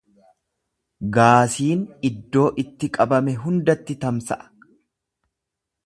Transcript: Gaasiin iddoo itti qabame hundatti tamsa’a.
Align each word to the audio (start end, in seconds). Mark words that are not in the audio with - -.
Gaasiin 1.17 1.83
iddoo 2.11 2.47
itti 2.65 2.91
qabame 2.97 3.37
hundatti 3.45 4.01
tamsa’a. 4.07 4.53